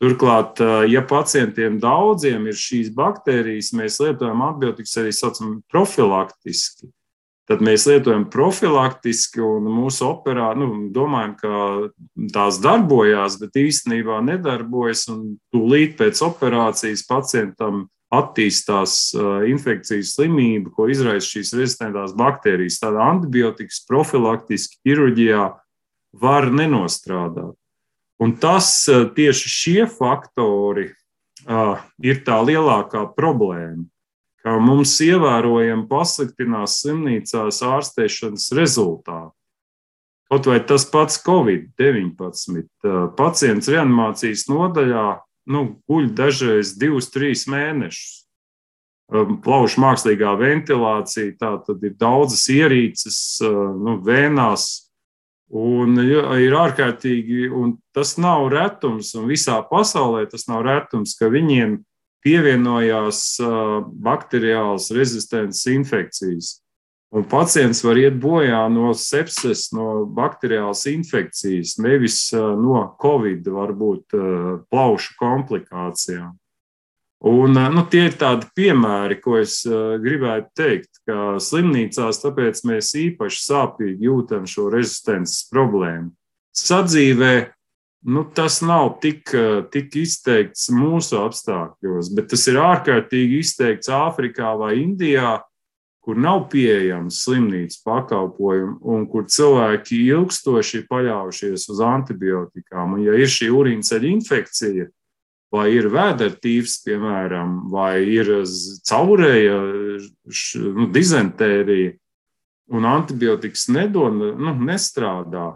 [0.00, 6.88] Turklāt, ja pacientiem daudziem ir šīs baktērijas, mēs lietojam antibiotikas arī saucam profilaktiski
[7.50, 11.62] tad mēs lietojam profilaktiski un mūsu operā, nu, domājam, ka
[12.30, 15.08] tās darbojās, bet īstenībā nedarbojas.
[15.50, 19.12] Tūlīt pēc operācijas pacientam attīstās
[19.50, 22.78] infekcijas slimība, ko izraisa šīs rezistentās baktērijas.
[22.82, 25.44] Tāda antibiotikas profilaktiski ķirurģijā
[26.22, 27.56] var nenostrādāt.
[28.20, 28.68] Un tas
[29.16, 33.86] tieši šie faktori uh, ir tā lielākā problēma
[34.44, 39.34] ka mums ievērojami pasliktinās slimnīcās ārstēšanas rezultāti.
[40.30, 42.62] Kaut vai tas pats Covid-19
[43.18, 45.06] pacients reanimācijas nodaļā
[45.50, 48.16] nu, guļ dažreiz divus, trīs mēnešus.
[49.10, 54.68] Plaušu mākslīgā ventilācija, tā tad ir daudzas ierīces, nu, vēnās,
[55.50, 61.80] un ir ārkārtīgi, un tas nav retums, un visā pasaulē tas nav retums, ka viņiem
[62.24, 63.22] pievienojās
[64.04, 66.58] bakteriālas rezistences infekcijas.
[67.10, 74.14] Un pacients var iet bojā no sepses, no bakteriālas infekcijas, nevis no covid, varbūt
[74.70, 76.36] plaušu komplikācijām.
[77.20, 83.42] Un, nu, tie ir tādi piemēri, ko es gribētu teikt, ka slimnīcās tāpēc mēs īpaši
[83.44, 86.14] sāpīgi jūtam šo rezistences problēmu.
[86.56, 87.34] Sadzīvē
[88.02, 89.32] nu, tas nav tik,
[89.72, 95.38] tik izteikts mūsu apstākļos, bet tas ir ārkārtīgi izteikts Āfrikā vai Indijā,
[96.00, 102.96] kur nav pieejams slimnīcas pakalpojumi un kur cilvēki ilgstoši ir paļaujušies uz antibiotikām.
[102.96, 104.88] Un, ja ir šī urīnceļa infekcija,
[105.52, 108.30] vai ir vēdertīvs, piemēram, vai ir
[108.88, 109.58] caurēja
[110.72, 111.96] nu, dizentērija,
[112.70, 115.52] un antibiotikas nedod, nu, nestrādā,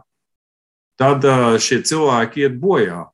[1.00, 1.26] tad
[1.62, 3.04] šie cilvēki iet bojā.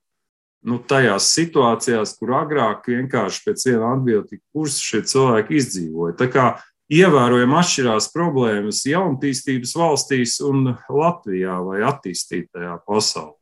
[0.60, 6.16] Nu, tajās situācijās, kur agrāk vienkārši pēc viena antibiotika kursa šie cilvēki izdzīvoja.
[6.20, 6.46] Tā kā
[6.92, 13.36] ievērojami atšķirās problēmas jaunatīstības valstīs un Latvijā vai attīstītajā pasaulē.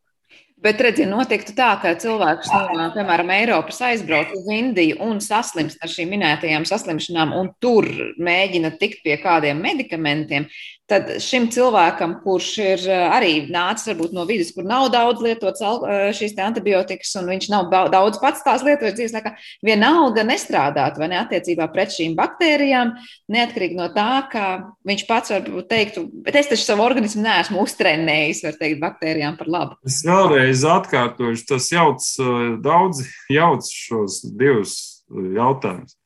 [0.59, 5.92] Bet, redziet, notiktu tā, ka cilvēks no, piemēram, Eiropas aizbrauc uz Indiju un saslimst ar
[5.92, 7.87] šīm minētajām saslimšanām, un tur
[8.18, 10.48] mēģina tikt pie kādiem medikamentiem
[10.88, 15.62] tad šim cilvēkam, kurš ir eh, arī nācis varbūt no vidas, kur nav daudz lietots
[15.62, 19.35] eh, šīs antibiotikas, un viņš nav daudz pats tās lietojis dzīves laikā,
[19.68, 22.94] vienalga nestrādāt vai ne attiecībā pret šīm baktērijām,
[23.35, 24.46] neatkarīgi no tā, ka
[24.88, 29.53] viņš pats varbūt teiktu, bet es taču savu organismu neesmu uztrenējis, var teikt, baktērijām par
[29.53, 29.79] labu.
[29.88, 35.97] Es vēlreiz atkārtošu, tas jauc eh, daudz, jauc šos divus jautājumus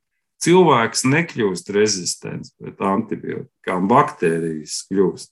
[0.42, 5.31] cilvēks nekļūst rezistents pret antibiotikām, baktērijas kļūst.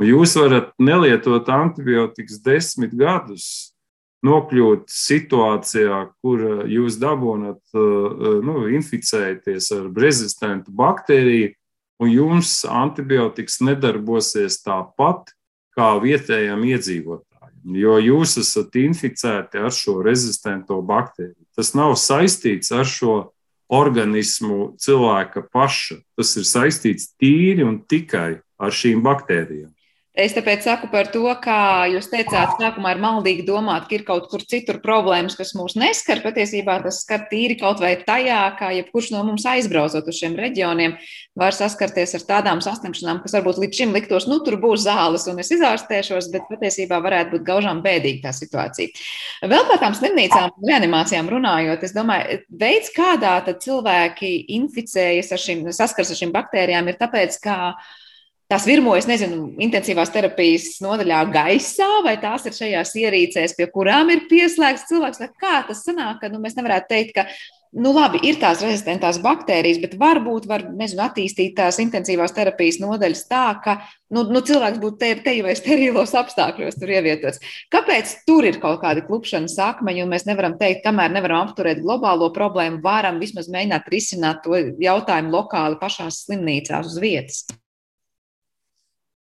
[0.00, 3.74] Un jūs varat nelietot antibiotikas desmit gadus,
[4.26, 11.54] nokļūt situācijā, kur uh, jūs dabūnat, uh, uh, nu, inficēties ar rezistentu baktēriju,
[12.00, 15.34] un jums antibiotikas nedarbosies tāpat
[15.76, 21.44] kā vietējiem iedzīvotājiem, jo jūs esat inficēti ar šo rezistento baktēriju.
[21.56, 23.18] Tas nav saistīts ar šo
[23.70, 26.00] organismu cilvēka paša.
[26.18, 29.70] Tas ir saistīts tīri un tikai ar šīm baktērijām.
[30.18, 34.24] Es tāpēc saku par to, kā jūs teicāt, sākumā ir maldīgi domāt, ka ir kaut
[34.32, 36.18] kur citur problēmas, kas mūs neskar.
[36.24, 40.96] Patiesībā tas skar tīri kaut vai tajā, kā jebkurš no mums aizbraucot uz šiem reģioniem,
[41.38, 45.38] var saskarties ar tādām saslimšanām, kas varbūt līdz šim liktos, nu, tur būs zāles un
[45.44, 48.90] es izārstēšos, bet patiesībā varētu būt gaužām bēdīga tā situācija.
[49.46, 56.10] Vēl par tām slimnīcām, reanimācijām runājot, es domāju, veids, kādā cilvēki inficējas ar šīm, saskars
[56.10, 57.58] ar šīm baktērijām, ir tāpēc, ka
[58.50, 64.26] tās virmojas, nezinu, intensīvās terapijas nodaļā gaisā, vai tās ir šajās ierīcēs, pie kurām ir
[64.30, 67.26] pieslēgts cilvēks, vai kā tas sanāk, ka nu, mēs nevarētu teikt, ka,
[67.78, 73.22] nu labi, ir tās rezistentās baktērijas, bet varbūt var, nezinu, attīstīt tās intensīvās terapijas nodaļas
[73.30, 73.76] tā, ka,
[74.10, 77.38] nu, nu cilvēks būtu te, te vai sterilos apstākļos tur ievietots.
[77.70, 82.32] Kāpēc tur ir kaut kādi klupšanas akmeņi, un mēs nevaram teikt, kamēr nevaram apturēt globālo
[82.34, 87.44] problēmu, varam vismaz mēģināt risināt to jautājumu lokāli pašās slimnīcās uz vietas?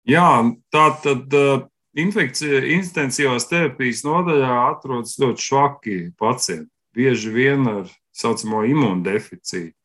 [0.07, 0.29] Jā,
[0.71, 1.65] tā tad uh,
[1.99, 9.75] intensīvās terapijas nodaļā atrodas ļoti švaki pacienti, bieži vien ar tā saucamo imūndeficītu.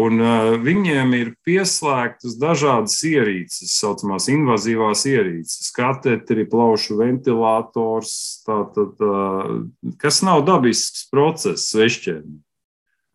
[0.00, 8.12] Un uh, viņiem ir pieslēgtas dažādas ierīces, tā saucamās invazīvās ierīces, katetri, plaušu ventilators,
[8.46, 12.22] tātad, uh, kas nav dabisks process svešķiem,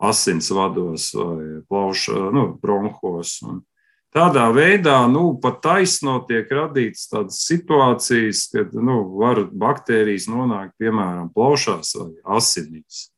[0.03, 3.38] asinsvados vai plaušu nu, bronhos.
[3.45, 3.61] Un,
[4.15, 11.28] Tādā veidā nu, pat taisno tiek radītas tādas situācijas, kad nu, var baktērijas nonākt piemēram
[11.36, 13.10] plaušās vai asinīs.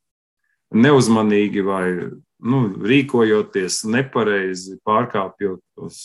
[0.73, 1.83] Neuzmanīgi vai
[2.41, 5.99] nu, rīkojoties nepareizi, pārkāpjot tos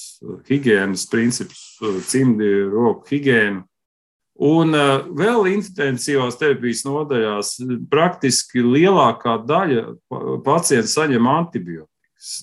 [0.50, 1.62] higiēnas principus,
[2.10, 3.64] cimdi, roku higiēnu.
[4.42, 7.54] Un uh, vēl intensīvās terapijas nodaļās
[7.88, 9.86] praktiski lielākā daļa
[10.44, 11.91] pacientu saņem antibiotiku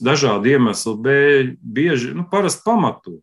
[0.03, 3.21] dažādu iemeslu dēļ, bieži nu, pamatot.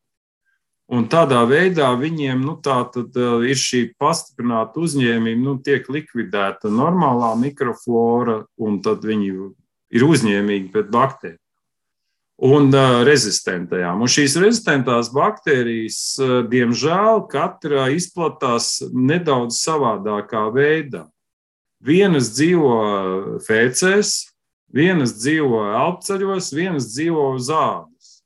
[0.87, 7.33] Un tādā veidā viņiem nu, tad, uh, ir šī pastiprināta uzņēmība, nu, tiek likvidēta normālā
[7.41, 9.33] mikroflora, un tad viņi
[9.91, 11.43] ir uzņēmīgi pret baktērijām
[12.37, 14.03] un uh, rezistentajām.
[14.05, 21.07] Un šīs rezistentās baktērijas, uh, diemžēl, katrā izplatās nedaudz savādākā veidā.
[21.81, 24.13] Vienas dzīvo fēcēs,
[24.77, 28.17] Vienas dzīvo apceļos, vienas dzīvo uz ādas.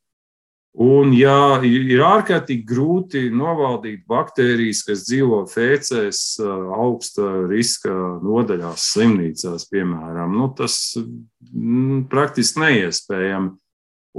[0.80, 7.90] Un, ja ir ārkārtīgi grūti novaldīt baktērijas, kas dzīvo fēcēs, augsta riska
[8.22, 13.50] nodaļās, slimnīcās, piemēram, nu, tas mm, praktiski neiespējami.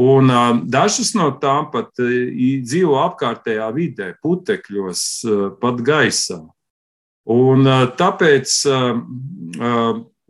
[0.01, 2.11] Un uh, dažas no tām pat uh,
[2.63, 5.01] dzīvo apkārtējā vidē, putekļos,
[5.59, 6.39] pat gaisā.
[7.31, 7.67] Un,
[7.99, 8.53] tāpēc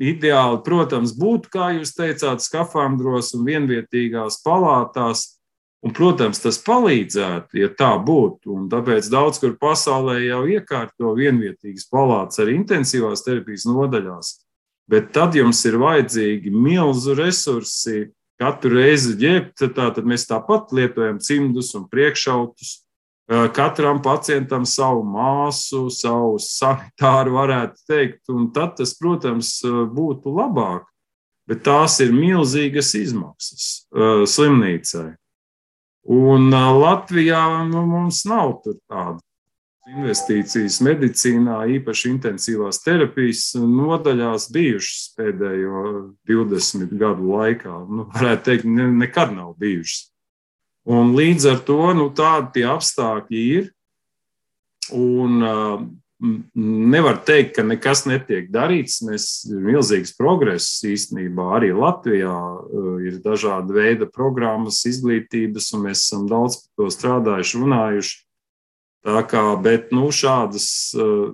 [0.02, 5.28] ideāli, protams, būtu, kā jūs teicāt, skafandros un vienvietīgās palātās.
[5.82, 8.54] Un, protams, tas palīdzētu, ja tā būtu.
[8.54, 14.36] Un tāpēc daudz kur pasaulē jau iekārto vienvietīgas palātas ar intensīvās terapijas nodaļās.
[14.92, 21.76] Bet tad jums ir vajadzīgi milzu resursi, Katru reizi ģēbt, tad mēs tāpat lietojam cimdus
[21.78, 22.80] un priekšautus.
[23.56, 30.84] Katram pacientam savu māsu, savu sanitāru varētu teikt, un tad tas, protams, būtu labāk.
[31.48, 33.88] Bet tās ir milzīgas izmaksas
[34.36, 35.14] slimnīcai.
[36.12, 39.22] Un Latvijā nu, mums nav tādu
[39.92, 45.84] investīcijas medicīnā, īpaši intensīvās terapijas nodaļās bijušas pēdējo
[46.30, 47.74] 20 gadu laikā.
[47.90, 50.11] Nu, varētu teikt, ne, nekad nav bijušas.
[50.90, 53.74] Un līdz ar to nu, tādi apstākļi ir.
[54.98, 55.82] Un, uh,
[56.22, 59.00] Nevar teikt, ka nekas netiek darīts.
[59.02, 61.48] Mēs ir milzīgs progress īstenībā.
[61.58, 67.64] Arī Latvijā uh, ir dažādi veidi programmas, izglītības, un mēs esam daudz par to strādājuši,
[67.64, 68.20] runājuši.
[69.02, 71.32] Tā kā, bet nu, šādas uh,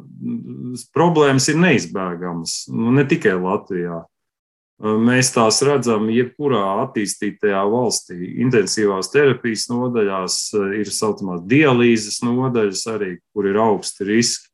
[0.95, 2.61] problēmas ir neizbēgamas.
[2.71, 4.05] Nu, ne tikai Latvijā.
[4.05, 4.16] Uh,
[4.81, 8.17] mēs tās redzam, jebkurā attīstītajā valstī.
[8.43, 10.41] Intensīvās terapijas nodaļās
[10.77, 14.51] ir saucamās dialīzes nodaļas, arī, kur ir augsti riski.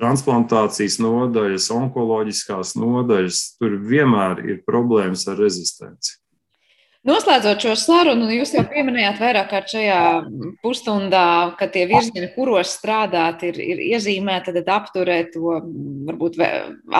[0.00, 6.19] Transplantācijas nodaļas, onkoloģiskās nodaļas, tur vienmēr ir problēmas ar rezistenci.
[7.00, 10.00] Noslēdzot šo sarunu, jūs jau pieminējāt vairāk kārt šajā
[10.60, 11.22] pusstundā,
[11.56, 15.54] ka tie virzieni, kuros strādāt, ir, ir iezīmēti, tad apturēt to
[16.10, 16.36] varbūt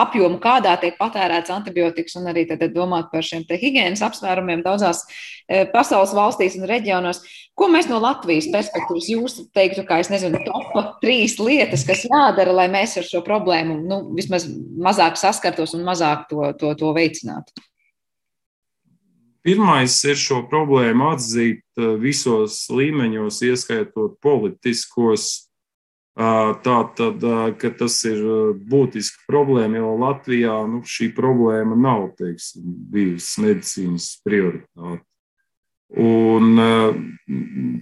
[0.01, 5.66] apjomu, kādā tiek patērēts antibiotikas, un arī tad domāt par šiem higiēnas apsvērumiem daudzās e,
[5.68, 7.20] pasaules valstīs un reģionos.
[7.53, 12.57] Ko mēs no Latvijas perspektīvas jūs teiktu, kā es nezinu, topa trīs lietas, kas jādara,
[12.57, 14.48] lai mēs ar šo problēmu nu, vismaz
[14.80, 17.68] mazāk saskartos un mazāk to, to, to veicinātu?
[19.47, 25.47] Pirmais ir šo problēmu atzīt eh, visos līmeņos, ieskaitot politiskos.
[26.20, 27.22] Tā tad,
[27.57, 28.18] ka tas ir
[28.68, 35.01] būtiska problēma, jo Latvijā nu, šī problēma nav teiksim, bijusi medicīnas prioritāte.
[36.03, 36.61] Un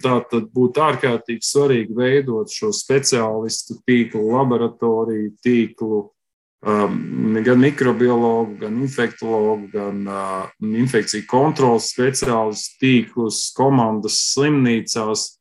[0.05, 6.05] tā tad būtu ārkārtīgi svarīgi veidot šo speciālistu tīklu, laboratoriju tīklu,
[6.63, 15.35] gan mikrobiologu, gan infektologu, gan uh, infekciju kontrolas speciālistu tīklus, komandas slimnīcās.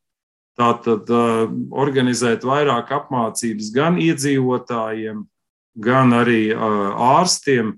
[0.58, 5.26] Tātad uh, organizēt vairāk apmācības gan iedzīvotājiem,
[5.78, 7.76] gan arī uh, ārstiem.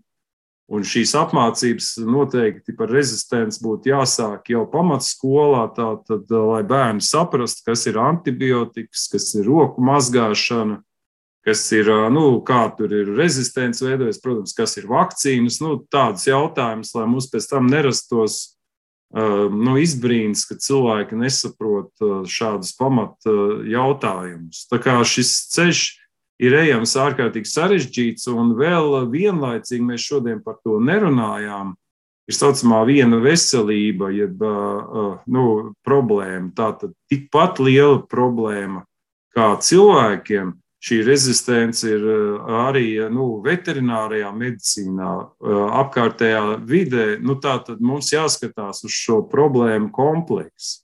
[0.71, 7.89] Un šīs apmācības noteikti par rezistenci būtu jāsāk jau pamatskolā, tātad, lai bērni saprastu, kas
[7.91, 10.79] ir antibiotikas, kas ir roku mazgāšana,
[11.47, 16.93] kas ir, nu, kā tur ir rezistents veidojas, protams, kas ir vakcīnas, nu, tādus jautājumus,
[16.97, 18.43] lai mums pēc tam nerastos
[19.11, 23.27] nu, izbrīns, ka cilvēki nesaprot šādus pamat
[23.67, 24.67] jautājumus.
[24.71, 25.81] Tā kā šis ceļš
[26.41, 31.75] ir ejams ārkārtīgi sarežģīts, un vēl vienlaicīgi mēs šodien par to nerunājām.
[32.31, 34.39] Ir saucamā viena veselība, jeb
[35.27, 35.45] nu,
[35.83, 36.53] problēma.
[36.55, 38.85] Tā tad tikpat liela problēma
[39.35, 47.09] kā cilvēkiem, šī rezistence ir eh, arī nu, veterinārijā medicīnā, eh, apkārtējā vidē.
[47.21, 50.81] Nu, tā tad mums jāskatās uz šo problēmu kompleksu.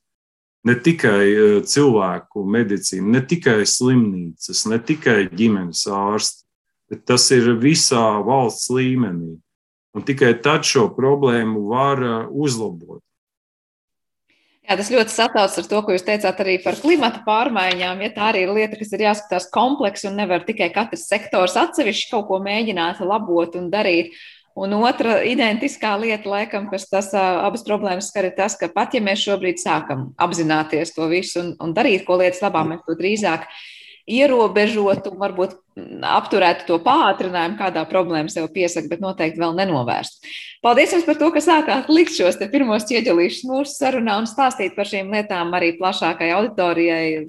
[0.67, 6.45] Ne tikai eh, cilvēku medicīna, ne tikai slimnīcas, ne tikai ģimenes ārsti,
[6.91, 9.37] bet tas ir visā valsts līmenī.
[9.97, 13.01] Un tikai tad šo problēmu var uzlabot.
[14.67, 18.01] Jā, tas ļoti sataucas ar to, ko jūs teicāt arī par klimata pārmaiņām.
[18.03, 22.09] Ja tā arī ir lieta, kas ir jāskatās kompleksi un nevar tikai katrs sektors atsevišķi
[22.11, 24.17] kaut ko mēģināt labot un darīt.
[24.59, 29.03] Un otra identiskā lieta, laikam, kas tas abas problēmas skar, ir tas, ka pat ja
[29.05, 33.47] mēs šobrīd sākam apzināties to visu un, un darīt ko lietas labā, mēs to drīzāk
[34.09, 40.25] ierobežotu, varbūt apturētu to pātrinājumu, kādā problēma sev piesaka, bet noteikti vēl nenovērst.
[40.65, 44.89] Paldies jums par to, ka sākāt likt šos pirmos ķieģelīšus mūsu sarunā un stāstīt par
[44.89, 47.27] šīm lietām arī plašākai auditorijai.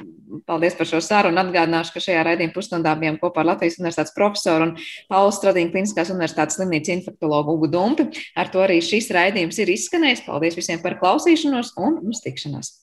[0.48, 1.40] Paldies par šo sarunu.
[1.40, 4.74] Atgādināšu, ka šajā raidījuma pusstundā bijām kopā ar Latvijas Universitātes profesoru un
[5.08, 8.10] Paulu Stradīnu Kliniskās Universitātes slimnīcas infektologu Ugu Dumpi.
[8.36, 10.26] Ar to arī šis raidījums ir izskanējis.
[10.28, 12.76] Paldies visiem par klausīšanos un uz tikšanos!